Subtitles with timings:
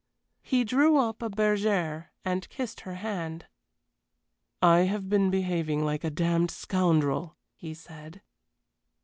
[0.41, 3.45] He drew up a bergère and kissed her hand.
[4.59, 8.23] "I have been behaving like a damned scoundrel," he said.